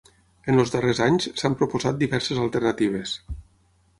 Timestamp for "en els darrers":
0.53-1.01